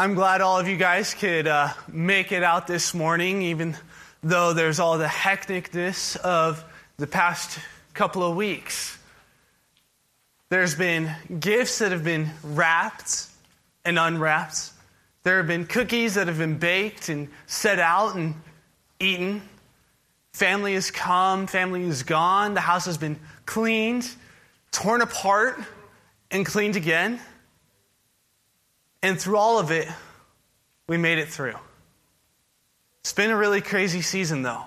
[0.00, 3.76] I'm glad all of you guys could uh, make it out this morning, even
[4.22, 6.64] though there's all the hecticness of
[6.96, 7.58] the past
[7.92, 8.96] couple of weeks.
[10.48, 13.26] There's been gifts that have been wrapped
[13.84, 14.70] and unwrapped.
[15.22, 18.36] There have been cookies that have been baked and set out and
[19.00, 19.42] eaten.
[20.32, 24.10] Family has come, family is gone, the house has been cleaned,
[24.72, 25.60] torn apart,
[26.30, 27.20] and cleaned again.
[29.02, 29.88] And through all of it,
[30.86, 31.54] we made it through.
[33.00, 34.64] It's been a really crazy season, though.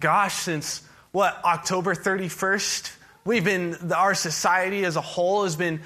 [0.00, 5.80] Gosh, since what, October 31st, we've been, our society as a whole has been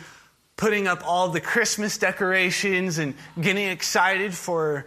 [0.57, 4.87] putting up all the Christmas decorations and getting excited for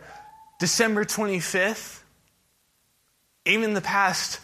[0.59, 2.01] December 25th.
[3.45, 4.39] Even the past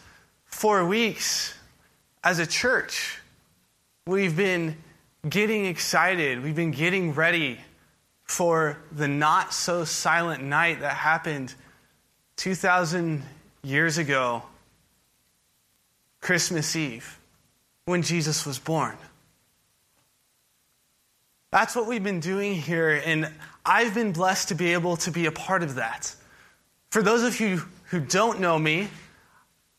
[0.46, 1.54] four weeks
[2.24, 3.20] as a church,
[4.08, 4.78] we've been
[5.28, 7.60] getting excited, we've been getting ready
[8.24, 11.54] for the not so silent night that happened
[12.38, 13.24] 2,000
[13.64, 14.44] years ago,
[16.22, 17.20] Christmas Eve,
[17.86, 18.98] when Jesus was born.
[21.52, 23.30] That's what we've been doing here, and
[23.66, 26.16] I've been blessed to be able to be a part of that.
[26.90, 28.88] For those of you who don't know me,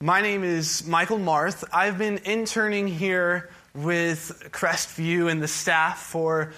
[0.00, 1.64] my name is Michael Marth.
[1.72, 6.52] I've been interning here with Crestview and the staff for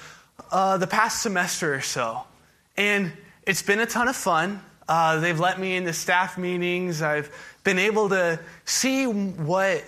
[0.51, 2.23] uh, the past semester or so.
[2.77, 3.13] And
[3.47, 4.61] it's been a ton of fun.
[4.89, 7.03] Uh, they've let me into staff meetings.
[7.03, 7.31] I've
[7.65, 9.85] been able to see what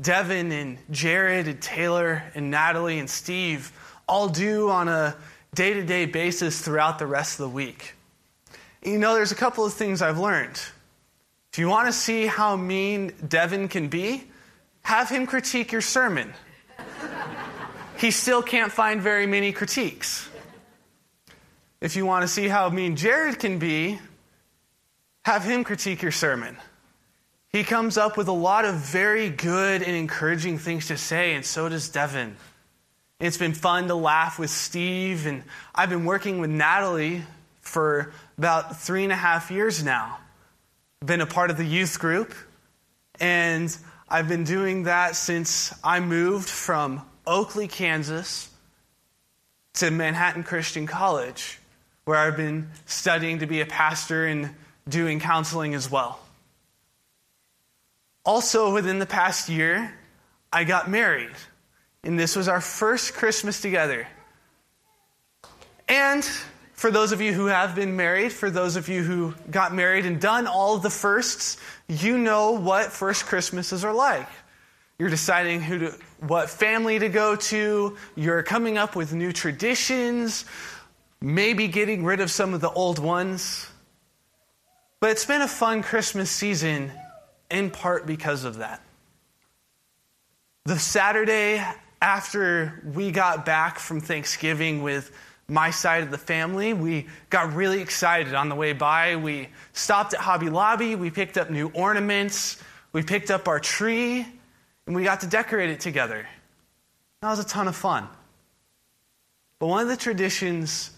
[0.00, 3.72] Devin and Jared and Taylor and Natalie and Steve
[4.08, 5.14] all do on a
[5.54, 7.94] day to day basis throughout the rest of the week.
[8.82, 10.60] You know, there's a couple of things I've learned.
[11.52, 14.24] If you want to see how mean Devin can be,
[14.82, 16.32] have him critique your sermon
[18.00, 20.26] he still can't find very many critiques.
[21.82, 23.98] If you want to see how mean Jared can be,
[25.24, 26.56] have him critique your sermon.
[27.50, 31.44] He comes up with a lot of very good and encouraging things to say, and
[31.44, 32.36] so does Devin.
[33.18, 35.42] It's been fun to laugh with Steve, and
[35.74, 37.22] I've been working with Natalie
[37.60, 40.18] for about three and a half years now.
[41.04, 42.34] Been a part of the youth group,
[43.18, 43.76] and
[44.08, 48.50] I've been doing that since I moved from Oakley, Kansas,
[49.74, 51.58] to Manhattan Christian College,
[52.04, 54.54] where I've been studying to be a pastor and
[54.88, 56.20] doing counseling as well.
[58.24, 59.94] Also, within the past year,
[60.52, 61.34] I got married,
[62.02, 64.08] and this was our first Christmas together.
[65.88, 66.24] And
[66.72, 70.06] for those of you who have been married, for those of you who got married
[70.06, 71.58] and done all the firsts,
[71.88, 74.28] you know what first Christmases are like.
[74.98, 77.96] You're deciding who to, what family to go to.
[78.14, 80.44] You're coming up with new traditions,
[81.20, 83.66] maybe getting rid of some of the old ones.
[85.00, 86.92] But it's been a fun Christmas season
[87.50, 88.82] in part because of that.
[90.66, 91.64] The Saturday
[92.02, 95.10] after we got back from Thanksgiving with
[95.48, 99.16] my side of the family, we got really excited on the way by.
[99.16, 104.26] We stopped at Hobby Lobby, we picked up new ornaments, we picked up our tree
[104.86, 106.26] and we got to decorate it together.
[107.22, 108.08] That was a ton of fun.
[109.58, 110.90] But one of the traditions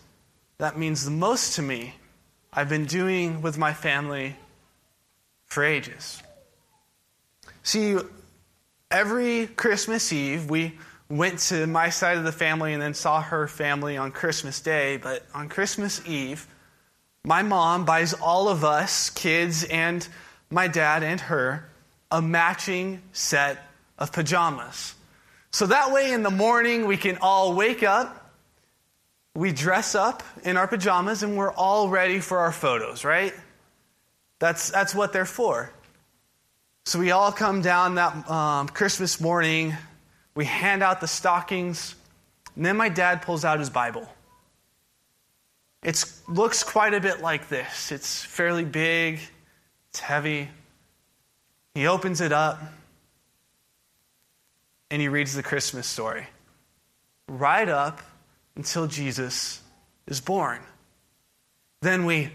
[0.59, 1.94] that means the most to me,
[2.53, 4.37] I've been doing with my family
[5.47, 6.22] for ages.
[7.65, 7.97] See,
[8.91, 10.78] every Christmas Eve, we
[11.09, 14.97] went to my side of the family and then saw her family on Christmas Day.
[14.97, 16.47] But on Christmas Eve,
[17.24, 20.06] my mom buys all of us, kids and
[20.51, 21.68] my dad and her,
[22.10, 23.59] a matching set
[24.03, 24.97] of pajamas.
[25.53, 28.34] So that way in the morning we can all wake up,
[29.37, 33.33] we dress up in our pajamas, and we're all ready for our photos, right?
[34.41, 35.72] That's, that's what they're for.
[36.84, 39.72] So we all come down that um, Christmas morning,
[40.34, 41.95] we hand out the stockings,
[42.57, 44.09] and then my dad pulls out his Bible.
[45.84, 47.93] It looks quite a bit like this.
[47.93, 49.21] It's fairly big,
[49.91, 50.49] it's heavy.
[51.75, 52.60] He opens it up
[54.92, 56.27] and he reads the Christmas story
[57.27, 58.03] right up
[58.56, 59.62] until Jesus
[60.06, 60.60] is born.
[61.80, 62.30] Then we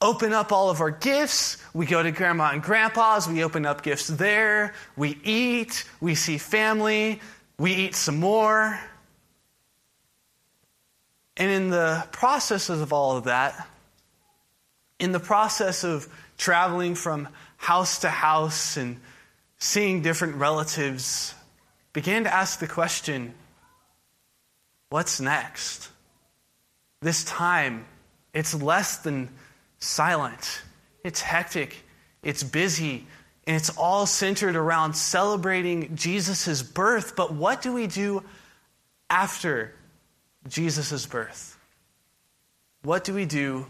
[0.00, 1.58] open up all of our gifts.
[1.74, 3.26] We go to grandma and grandpa's.
[3.26, 4.72] We open up gifts there.
[4.96, 5.84] We eat.
[6.00, 7.20] We see family.
[7.58, 8.78] We eat some more.
[11.36, 13.66] And in the process of all of that,
[15.00, 16.06] in the process of
[16.38, 17.26] traveling from
[17.56, 19.00] house to house and
[19.58, 21.34] seeing different relatives
[21.94, 23.32] began to ask the question
[24.90, 25.88] what's next?
[27.00, 27.86] This time,
[28.34, 29.30] it's less than
[29.78, 30.62] silent,
[31.02, 31.82] it's hectic,
[32.22, 33.06] it's busy,
[33.46, 37.16] and it's all centered around celebrating Jesus' birth.
[37.16, 38.22] But what do we do
[39.08, 39.74] after
[40.48, 41.58] Jesus' birth?
[42.82, 43.66] What do we do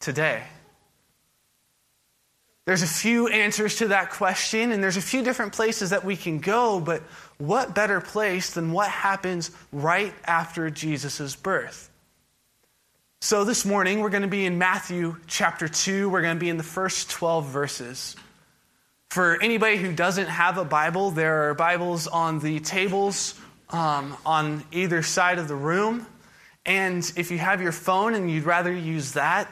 [0.00, 0.42] today?
[2.70, 6.14] There's a few answers to that question, and there's a few different places that we
[6.14, 7.02] can go, but
[7.36, 11.90] what better place than what happens right after Jesus' birth?
[13.22, 16.08] So, this morning we're going to be in Matthew chapter 2.
[16.10, 18.14] We're going to be in the first 12 verses.
[19.08, 23.36] For anybody who doesn't have a Bible, there are Bibles on the tables
[23.70, 26.06] um, on either side of the room.
[26.64, 29.48] And if you have your phone and you'd rather use that,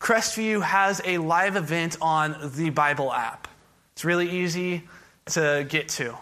[0.00, 3.48] Crestview has a live event on the Bible app.
[3.92, 4.82] It's really easy
[5.26, 6.16] to get to.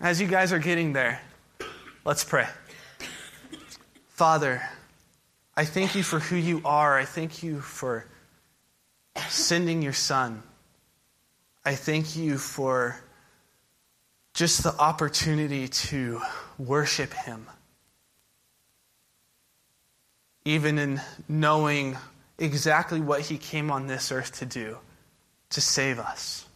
[0.00, 1.20] As you guys are getting there,
[2.04, 2.46] let's pray.
[4.08, 4.62] Father,
[5.56, 6.96] I thank you for who you are.
[6.96, 8.06] I thank you for
[9.28, 10.42] sending your son.
[11.64, 13.00] I thank you for
[14.32, 16.20] just the opportunity to
[16.56, 17.46] worship him.
[20.44, 21.96] Even in knowing
[22.38, 24.78] exactly what he came on this earth to do
[25.50, 26.46] to save us.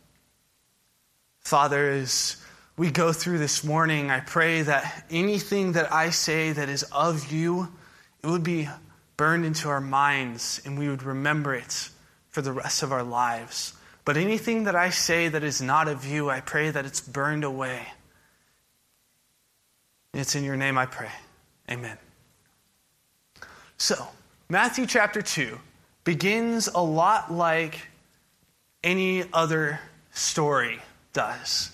[1.40, 2.36] Father, as
[2.76, 7.32] we go through this morning, I pray that anything that I say that is of
[7.32, 7.68] you,
[8.22, 8.68] it would be
[9.16, 11.90] burned into our minds and we would remember it
[12.28, 13.74] for the rest of our lives.
[14.04, 17.44] But anything that I say that is not of you, I pray that it's burned
[17.44, 17.86] away.
[20.14, 21.10] It's in your name I pray.
[21.70, 21.96] Amen.
[23.76, 24.08] So,
[24.48, 25.58] Matthew chapter 2
[26.04, 27.88] begins a lot like
[28.82, 29.80] any other
[30.12, 30.80] story
[31.12, 31.70] does.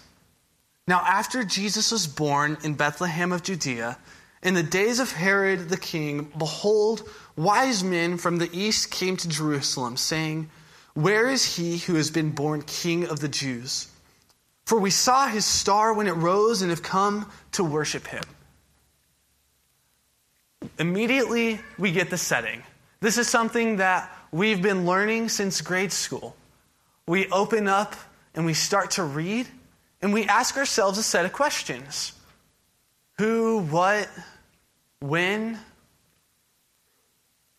[0.86, 3.98] Now, after Jesus was born in Bethlehem of Judea,
[4.42, 9.28] in the days of Herod the king, behold, wise men from the east came to
[9.28, 10.48] Jerusalem, saying,
[10.94, 13.88] Where is he who has been born king of the Jews?
[14.64, 18.22] For we saw his star when it rose and have come to worship him.
[20.78, 22.62] Immediately, we get the setting.
[23.00, 26.36] This is something that we've been learning since grade school.
[27.06, 27.96] We open up
[28.34, 29.48] and we start to read,
[30.00, 32.12] and we ask ourselves a set of questions
[33.18, 34.08] Who, what,
[35.00, 35.58] when?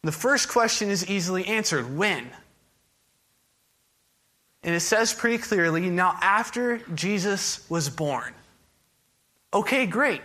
[0.04, 2.30] The first question is easily answered when?
[4.64, 8.34] And it says pretty clearly now, after Jesus was born.
[9.54, 10.22] Okay, great.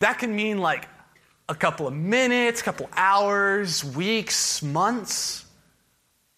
[0.00, 0.88] That can mean like
[1.50, 5.44] a couple of minutes, a couple hours, weeks, months?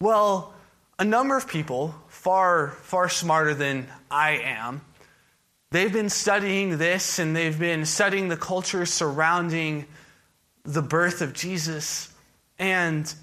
[0.01, 0.55] Well,
[0.97, 4.81] a number of people, far, far smarter than I am,
[5.69, 9.85] they've been studying this and they've been studying the culture surrounding
[10.63, 12.11] the birth of Jesus.
[12.57, 13.13] And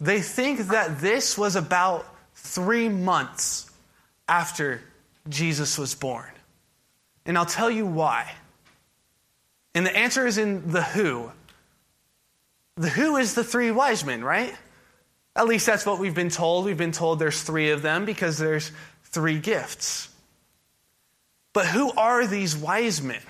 [0.00, 2.06] they think that this was about
[2.36, 3.72] three months
[4.28, 4.82] after
[5.28, 6.30] Jesus was born.
[7.26, 8.32] And I'll tell you why.
[9.74, 11.30] And the answer is in the who.
[12.76, 14.54] The who is the three wise men, right?
[15.36, 16.64] At least that's what we've been told.
[16.64, 18.70] We've been told there's three of them because there's
[19.04, 20.08] three gifts.
[21.52, 23.22] But who are these wise men?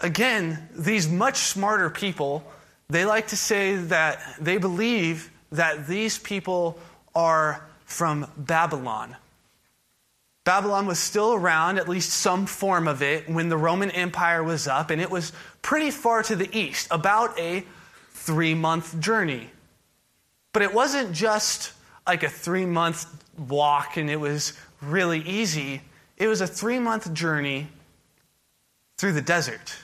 [0.00, 2.44] Again, these much smarter people,
[2.88, 6.78] they like to say that they believe that these people
[7.14, 9.16] are from Babylon.
[10.46, 14.68] Babylon was still around, at least some form of it, when the Roman Empire was
[14.68, 17.64] up, and it was pretty far to the east, about a
[18.12, 19.50] three month journey.
[20.52, 21.72] But it wasn't just
[22.06, 25.82] like a three month walk and it was really easy.
[26.16, 27.66] It was a three month journey
[28.98, 29.74] through the desert.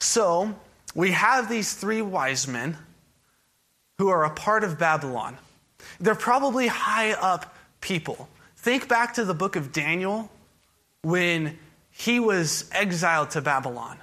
[0.00, 0.54] So
[0.94, 2.78] we have these three wise men
[3.98, 5.36] who are a part of Babylon.
[6.00, 8.28] They're probably high up people.
[8.62, 10.30] Think back to the book of Daniel
[11.02, 11.58] when
[11.90, 13.98] he was exiled to Babylon.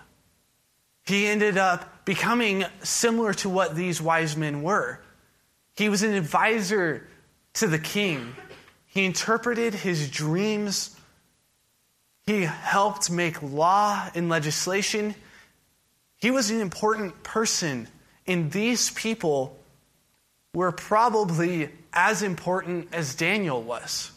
[1.06, 5.00] He ended up becoming similar to what these wise men were.
[5.78, 7.08] He was an advisor
[7.54, 8.36] to the king,
[8.86, 10.94] he interpreted his dreams,
[12.26, 15.16] he helped make law and legislation.
[16.18, 17.88] He was an important person,
[18.28, 19.58] and these people
[20.54, 24.12] were probably as important as Daniel was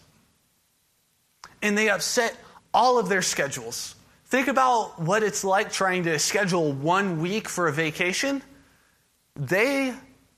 [1.62, 2.37] and they upset
[2.75, 3.95] all of their schedules.
[4.26, 8.42] Think about what it's like trying to schedule one week for a vacation.
[9.37, 9.95] They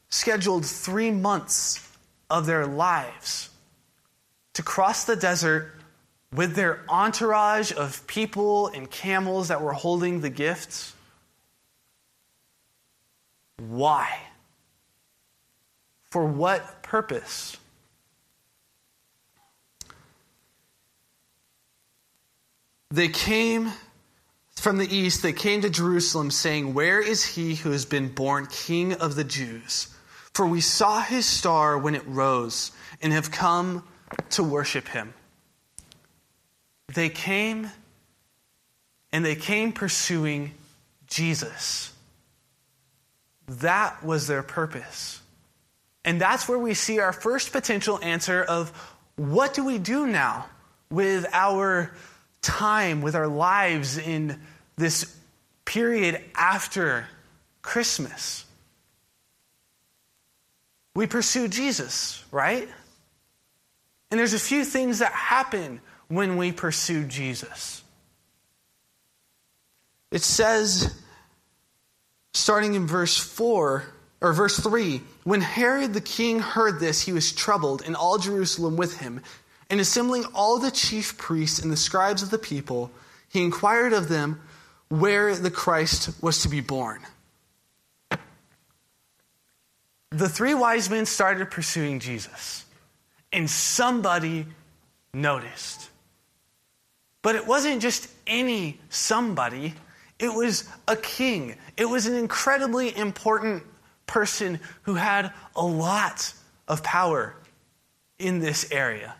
[0.09, 1.89] scheduled three months
[2.31, 3.51] of their lives
[4.55, 5.75] to cross the desert
[6.35, 10.95] with their entourage of people and camels that were holding the gifts?
[13.57, 14.19] Why?
[16.11, 17.57] For what purpose?
[22.95, 23.73] They came
[24.55, 28.47] from the east, they came to Jerusalem, saying, Where is he who has been born
[28.47, 29.93] king of the Jews?
[30.33, 32.71] For we saw his star when it rose
[33.03, 33.83] and have come
[34.31, 35.13] to worship him.
[36.95, 37.69] They came
[39.13, 40.53] and they came pursuing
[41.09, 41.93] Jesus.
[43.49, 45.21] That was their purpose.
[46.05, 48.71] And that's where we see our first potential answer of
[49.17, 50.47] what do we do now
[50.91, 51.93] with our
[52.45, 54.41] time with our lives in
[54.77, 55.17] this
[55.65, 57.09] period after
[57.63, 58.45] Christmas.
[60.95, 62.69] We pursue Jesus, right?
[64.11, 67.83] And there's a few things that happen when we pursue Jesus.
[70.13, 70.95] It says,
[72.33, 73.85] starting in verse 4,
[74.21, 78.77] or verse 3, when Herod the king heard this, he was troubled, and all Jerusalem
[78.77, 79.21] with him.
[79.71, 82.91] And assembling all the chief priests and the scribes of the people,
[83.29, 84.41] he inquired of them
[84.89, 87.01] where the Christ was to be born.
[90.11, 92.65] The three wise men started pursuing Jesus,
[93.33, 94.47] and somebody
[95.13, 95.91] noticed.
[97.23, 99.75] But it wasn't just any somebody,
[100.19, 101.57] it was a king.
[101.77, 103.65] It was an incredibly important
[104.07, 106.33] person who had a lot
[106.69, 107.35] of power
[108.19, 109.17] in this area.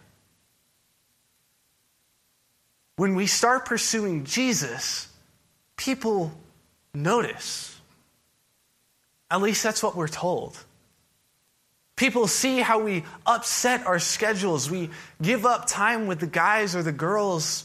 [2.97, 5.09] When we start pursuing Jesus,
[5.77, 6.33] people
[6.95, 7.79] notice.
[9.31, 10.57] At least that's what we're told.
[11.97, 14.71] People see how we upset our schedules.
[14.71, 14.91] We
[15.23, 17.65] give up time with the guys or the girls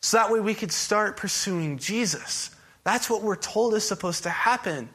[0.00, 2.50] so that way we could start pursuing Jesus.
[2.84, 4.88] That's what we're told is supposed to happen.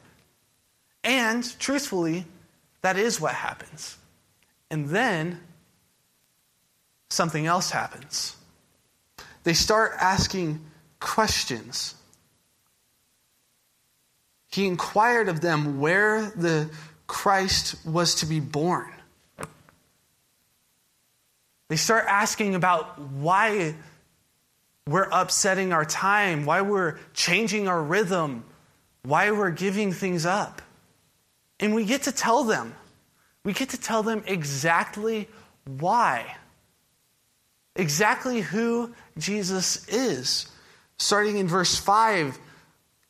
[1.04, 2.26] And truthfully,
[2.82, 3.96] that is what happens.
[4.70, 5.40] And then
[7.08, 8.35] something else happens
[9.46, 10.58] they start asking
[10.98, 11.94] questions.
[14.50, 16.68] He inquired of them where the
[17.06, 18.92] Christ was to be born.
[21.68, 23.76] They start asking about why
[24.88, 28.42] we're upsetting our time, why we're changing our rhythm,
[29.04, 30.60] why we're giving things up.
[31.60, 32.74] And we get to tell them.
[33.44, 35.28] We get to tell them exactly
[35.78, 36.34] why
[37.76, 40.50] exactly who Jesus is.
[40.98, 42.38] Starting in verse 5,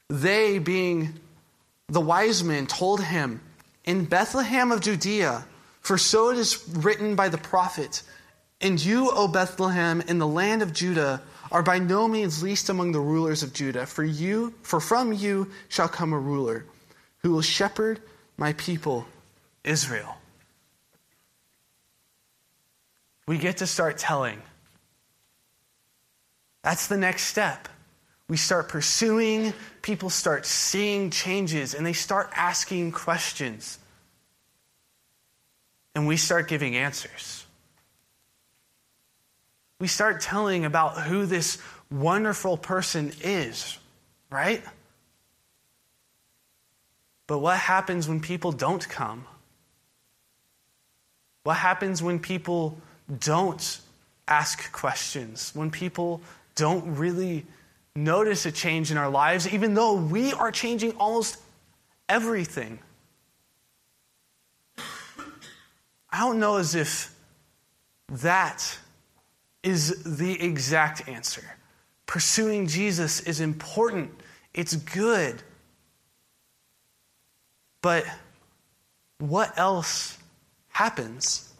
[0.08, 1.14] they, being
[1.88, 3.40] the wise men, told him,
[3.84, 5.44] In Bethlehem of Judea,
[5.80, 8.02] for so it is written by the prophet,
[8.60, 12.92] And you, O Bethlehem, in the land of Judah, are by no means least among
[12.92, 16.64] the rulers of Judah, for you, for from you shall come a ruler,
[17.18, 18.00] who will shepherd
[18.36, 19.06] my people,
[19.64, 20.16] Israel.
[23.26, 24.40] We get to start telling
[26.66, 27.68] that's the next step.
[28.28, 33.78] We start pursuing, people start seeing changes, and they start asking questions.
[35.94, 37.46] And we start giving answers.
[39.78, 41.58] We start telling about who this
[41.88, 43.78] wonderful person is,
[44.28, 44.60] right?
[47.28, 49.24] But what happens when people don't come?
[51.44, 52.76] What happens when people
[53.20, 53.80] don't
[54.26, 55.52] ask questions?
[55.54, 56.22] When people
[56.56, 57.46] don't really
[57.94, 61.38] notice a change in our lives, even though we are changing almost
[62.08, 62.78] everything.
[66.10, 67.14] I don't know as if
[68.08, 68.78] that
[69.62, 71.44] is the exact answer.
[72.06, 74.10] Pursuing Jesus is important,
[74.54, 75.42] it's good.
[77.82, 78.04] But
[79.18, 80.16] what else
[80.68, 81.52] happens?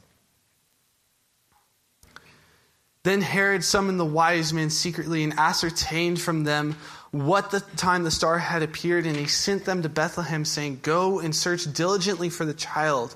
[3.06, 6.74] Then Herod summoned the wise men secretly and ascertained from them
[7.12, 11.20] what the time the star had appeared, and he sent them to Bethlehem, saying, Go
[11.20, 13.14] and search diligently for the child,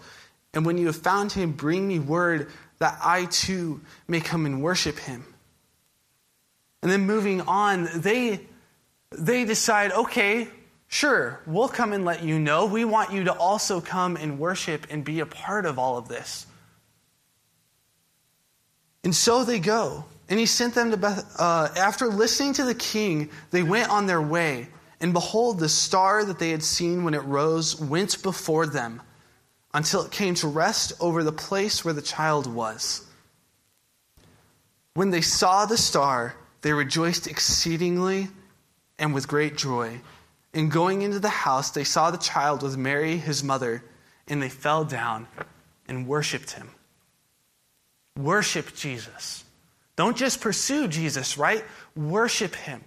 [0.54, 4.62] and when you have found him, bring me word that I too may come and
[4.62, 5.24] worship him.
[6.82, 8.46] And then moving on, they,
[9.10, 10.46] they decide, okay,
[10.86, 12.66] sure, we'll come and let you know.
[12.66, 16.06] We want you to also come and worship and be a part of all of
[16.06, 16.46] this.
[19.10, 20.04] And so they go.
[20.28, 21.34] And he sent them to Beth.
[21.36, 24.68] Uh, after listening to the king, they went on their way.
[25.00, 29.02] And behold, the star that they had seen when it rose went before them
[29.74, 33.04] until it came to rest over the place where the child was.
[34.94, 38.28] When they saw the star, they rejoiced exceedingly
[38.96, 40.02] and with great joy.
[40.54, 43.82] And going into the house, they saw the child with Mary, his mother,
[44.28, 45.26] and they fell down
[45.88, 46.70] and worshiped him.
[48.16, 49.44] Worship Jesus.
[49.96, 51.64] Don't just pursue Jesus, right?
[51.94, 52.82] Worship him.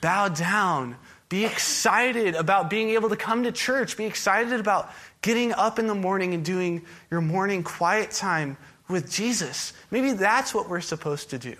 [0.00, 0.96] Bow down.
[1.28, 3.96] Be excited about being able to come to church.
[3.96, 8.56] Be excited about getting up in the morning and doing your morning quiet time
[8.88, 9.72] with Jesus.
[9.90, 11.54] Maybe that's what we're supposed to do.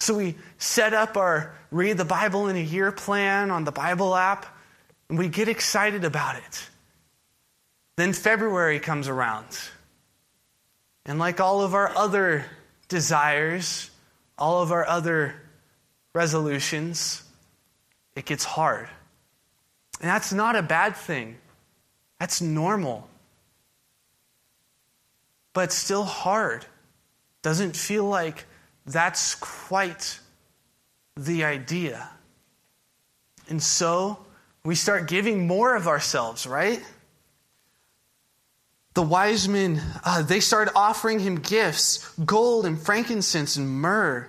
[0.00, 4.14] So we set up our read the Bible in a year plan on the Bible
[4.14, 4.46] app,
[5.08, 6.68] and we get excited about it.
[7.96, 9.46] Then February comes around.
[11.06, 12.46] And like all of our other
[12.88, 13.90] desires,
[14.38, 15.34] all of our other
[16.14, 17.22] resolutions,
[18.16, 18.88] it gets hard.
[20.00, 21.36] And that's not a bad thing,
[22.18, 23.08] that's normal.
[25.52, 26.66] But still hard.
[27.42, 28.44] Doesn't feel like
[28.86, 30.18] that's quite
[31.16, 32.08] the idea.
[33.48, 34.18] And so
[34.64, 36.82] we start giving more of ourselves, right?
[38.94, 44.28] The wise men, uh, they started offering him gifts gold and frankincense and myrrh.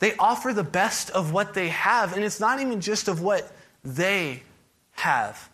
[0.00, 3.50] They offer the best of what they have, and it's not even just of what
[3.84, 4.42] they
[4.92, 5.48] have.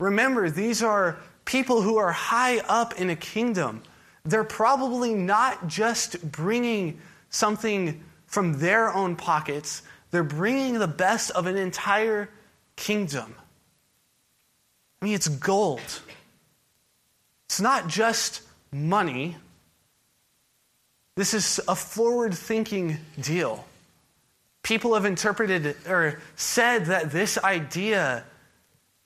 [0.00, 3.82] Remember, these are people who are high up in a kingdom.
[4.24, 7.00] They're probably not just bringing
[7.30, 12.30] something from their own pockets, they're bringing the best of an entire
[12.76, 13.34] kingdom.
[15.00, 16.00] I mean, it's gold.
[17.48, 19.36] It's not just money.
[21.16, 23.64] This is a forward thinking deal.
[24.62, 28.24] People have interpreted or said that this idea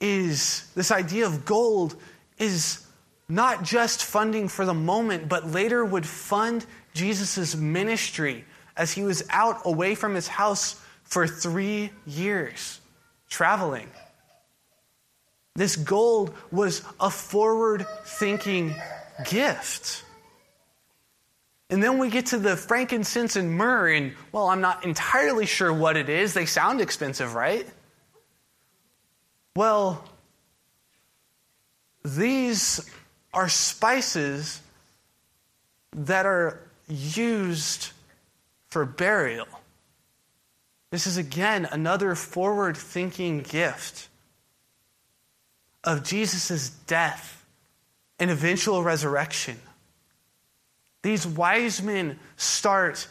[0.01, 1.95] is, this idea of gold
[2.37, 2.85] is
[3.29, 8.45] not just funding for the moment, but later would fund Jesus' ministry
[8.77, 12.81] as he was out away from his house for three years,
[13.31, 13.89] traveling.
[15.55, 18.75] This gold was a forward thinking
[19.29, 20.05] gift.
[21.69, 25.73] And then we get to the frankincense and myrrh, and well, I'm not entirely sure
[25.73, 26.35] what it is.
[26.35, 27.67] They sound expensive, right?
[29.55, 30.05] Well,
[32.05, 32.91] these
[33.33, 34.61] are spices
[35.95, 37.91] that are used
[38.69, 39.49] for burial.
[40.91, 44.09] This is again another forward thinking gift
[45.85, 47.45] of Jesus' death
[48.19, 49.59] and eventual resurrection.
[51.03, 53.09] These wise men start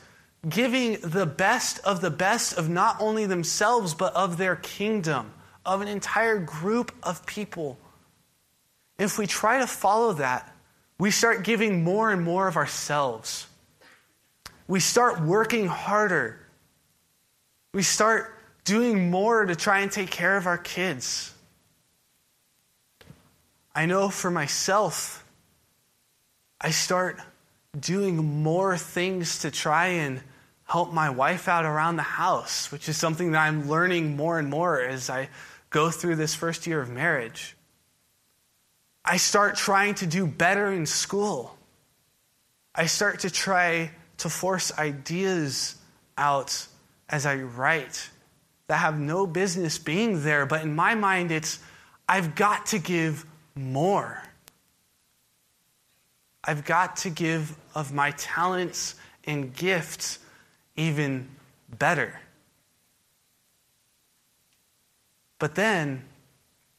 [0.48, 5.34] giving the best of the best of not only themselves, but of their kingdom,
[5.66, 7.78] of an entire group of people.
[8.98, 10.52] If we try to follow that,
[10.98, 13.48] we start giving more and more of ourselves.
[14.68, 16.40] We start working harder.
[17.74, 21.34] We start doing more to try and take care of our kids.
[23.74, 25.26] I know for myself,
[26.60, 27.20] I start
[27.80, 30.22] doing more things to try and
[30.66, 34.50] help my wife out around the house, which is something that I'm learning more and
[34.50, 35.30] more as I
[35.70, 37.56] go through this first year of marriage.
[39.04, 41.58] I start trying to do better in school.
[42.76, 45.76] I start to try to force ideas
[46.18, 46.68] out
[47.10, 48.10] as I write
[48.68, 51.60] that have no business being there, but in my mind, it's
[52.08, 54.22] I've got to give more.
[56.44, 60.20] I've got to give of my talents and gifts
[60.76, 61.28] even
[61.78, 62.20] better.
[65.40, 66.04] But then,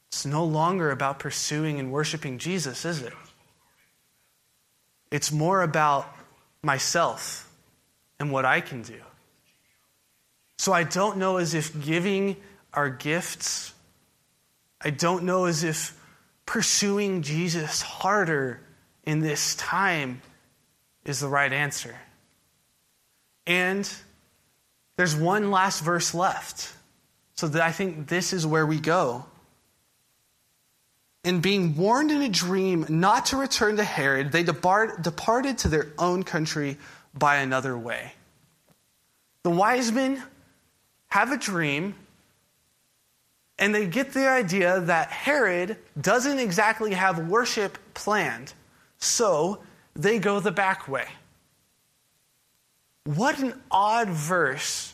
[0.09, 3.13] it's no longer about pursuing and worshiping Jesus, is it?
[5.11, 6.13] It's more about
[6.61, 7.51] myself
[8.19, 8.99] and what I can do.
[10.57, 12.37] So I don't know as if giving
[12.73, 13.73] our gifts,
[14.81, 15.99] I don't know as if
[16.45, 18.61] pursuing Jesus harder
[19.03, 20.21] in this time
[21.05, 21.95] is the right answer.
[23.45, 23.91] And
[24.95, 26.73] there's one last verse left.
[27.35, 29.25] So that I think this is where we go.
[31.23, 35.67] And being warned in a dream not to return to Herod, they depart, departed to
[35.67, 36.77] their own country
[37.13, 38.13] by another way.
[39.41, 40.21] The wise men
[41.07, 41.95] have a dream
[43.63, 48.51] and they get the idea that Herod doesn't exactly have worship planned,
[48.97, 49.63] so
[49.95, 51.07] they go the back way.
[53.05, 54.93] What an odd verse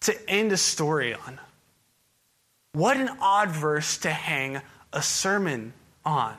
[0.00, 1.40] to end a story on.
[2.72, 4.60] What an odd verse to hang
[4.92, 5.72] a sermon
[6.04, 6.36] on.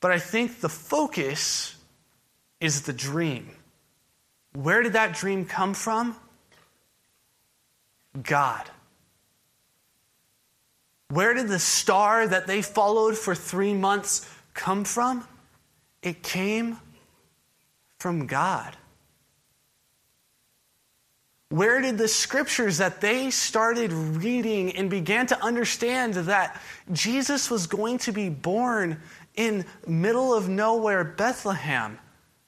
[0.00, 1.76] But I think the focus
[2.58, 3.50] is the dream.
[4.54, 6.16] Where did that dream come from?
[8.22, 8.70] God.
[11.08, 15.26] Where did the star that they followed for three months come from?
[16.02, 16.78] It came
[17.98, 18.76] from God.
[21.48, 26.60] Where did the scriptures that they started reading and began to understand that
[26.92, 29.00] Jesus was going to be born
[29.36, 32.00] in middle of nowhere Bethlehem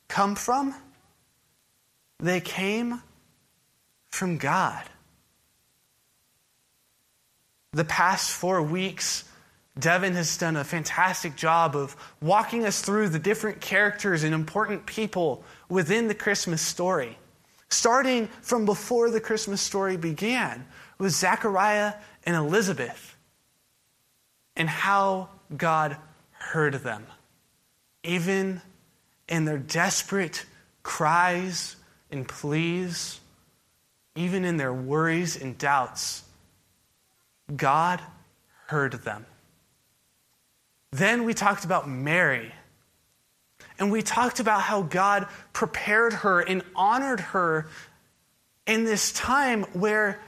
[0.09, 0.75] come from?
[2.19, 3.03] They came
[4.11, 4.85] from God.
[7.79, 9.23] The past four weeks,
[9.79, 14.85] Devin has done a fantastic job of walking us through the different characters and important
[14.85, 17.17] people within the Christmas story.
[17.69, 20.67] Starting from before the Christmas story began
[20.99, 23.15] with Zechariah and Elizabeth
[24.57, 25.99] and how God
[26.33, 27.07] heard them,
[28.03, 28.61] even
[29.29, 30.45] in their desperate
[30.83, 31.77] cries
[32.11, 33.21] and pleas,
[34.17, 36.25] even in their worries and doubts.
[37.55, 38.01] God
[38.67, 39.27] heard them.
[40.93, 42.53] Then we talked about Mary.
[43.79, 47.69] And we talked about how God prepared her and honored her
[48.67, 50.21] in this time where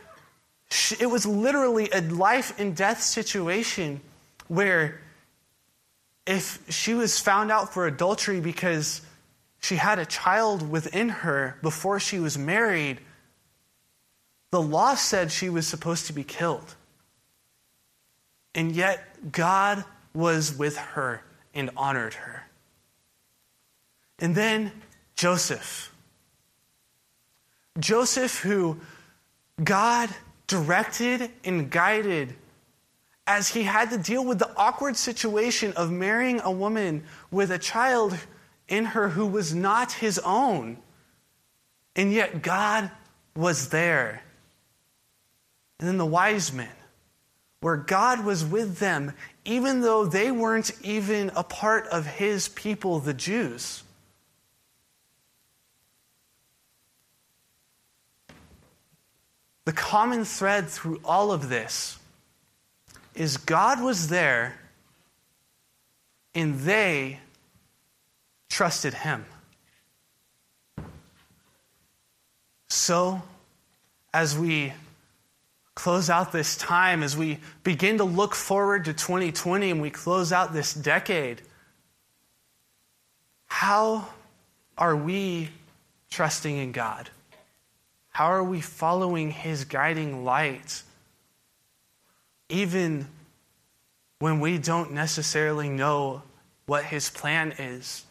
[0.70, 4.00] she, it was literally a life and death situation
[4.48, 5.00] where
[6.26, 9.02] if she was found out for adultery because
[9.61, 12.98] she had a child within her before she was married,
[14.52, 16.76] the law said she was supposed to be killed.
[18.54, 21.22] And yet, God was with her
[21.54, 22.46] and honored her.
[24.18, 24.72] And then
[25.14, 25.92] Joseph.
[27.78, 28.80] Joseph, who
[29.62, 30.10] God
[30.46, 32.34] directed and guided
[33.26, 37.58] as he had to deal with the awkward situation of marrying a woman with a
[37.58, 38.18] child
[38.66, 40.76] in her who was not his own.
[41.94, 42.90] And yet God
[43.36, 44.22] was there.
[45.78, 46.68] And then the wise men
[47.61, 49.12] where God was with them,
[49.44, 53.83] even though they weren't even a part of his people, the Jews.
[59.66, 61.99] The common thread through all of this
[63.14, 64.59] is God was there
[66.35, 67.20] and they
[68.49, 69.27] trusted him.
[72.68, 73.23] So,
[74.14, 74.73] as we
[75.80, 80.30] close out this time, as we begin to look forward to 2020 and we close
[80.30, 81.40] out this decade,
[83.46, 84.06] how
[84.76, 85.48] are we
[86.10, 87.08] trusting in God?
[88.10, 90.82] How are we following His guiding light?
[92.50, 93.06] Even
[94.18, 96.20] when we don't necessarily know
[96.66, 98.04] what His plan is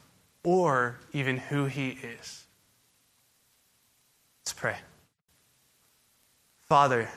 [0.43, 2.45] or even who He is.
[4.41, 4.77] Let's pray.
[6.67, 7.07] Father,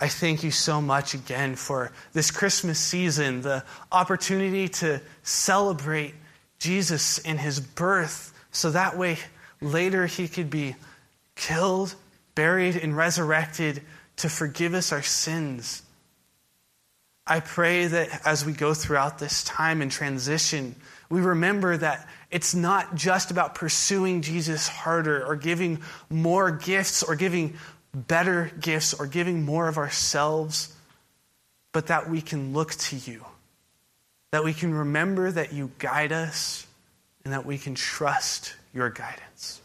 [0.00, 6.14] I thank you so much again for this Christmas season, the opportunity to celebrate
[6.58, 9.18] Jesus in his birth, so that way
[9.60, 10.74] later he could be
[11.36, 11.94] killed,
[12.34, 13.82] buried, and resurrected
[14.16, 15.82] to forgive us our sins.
[17.26, 20.74] I pray that as we go throughout this time and transition,
[21.10, 27.16] we remember that it's not just about pursuing Jesus harder or giving more gifts or
[27.16, 27.54] giving
[27.94, 30.74] better gifts or giving more of ourselves,
[31.72, 33.24] but that we can look to you,
[34.30, 36.66] that we can remember that you guide us,
[37.24, 39.60] and that we can trust your guidance.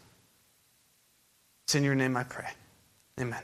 [1.64, 2.50] It's in your name I pray.
[3.20, 3.42] Amen.